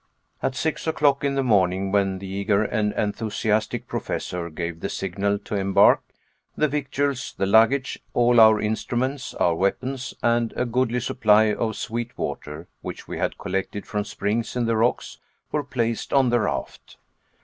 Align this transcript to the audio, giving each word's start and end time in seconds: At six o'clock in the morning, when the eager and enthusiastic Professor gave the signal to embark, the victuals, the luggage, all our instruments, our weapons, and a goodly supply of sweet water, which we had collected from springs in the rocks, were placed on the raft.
At 0.41 0.55
six 0.55 0.87
o'clock 0.87 1.23
in 1.23 1.35
the 1.35 1.43
morning, 1.43 1.91
when 1.91 2.17
the 2.17 2.25
eager 2.25 2.63
and 2.63 2.91
enthusiastic 2.93 3.87
Professor 3.87 4.49
gave 4.49 4.79
the 4.79 4.89
signal 4.89 5.37
to 5.45 5.53
embark, 5.55 6.01
the 6.57 6.67
victuals, 6.67 7.35
the 7.37 7.45
luggage, 7.45 7.99
all 8.15 8.39
our 8.39 8.59
instruments, 8.59 9.35
our 9.35 9.53
weapons, 9.53 10.15
and 10.23 10.53
a 10.55 10.65
goodly 10.65 11.01
supply 11.01 11.53
of 11.53 11.75
sweet 11.75 12.17
water, 12.17 12.67
which 12.81 13.07
we 13.07 13.19
had 13.19 13.37
collected 13.37 13.85
from 13.85 14.03
springs 14.03 14.55
in 14.55 14.65
the 14.65 14.75
rocks, 14.75 15.19
were 15.51 15.63
placed 15.63 16.13
on 16.13 16.29
the 16.31 16.39
raft. 16.39 16.97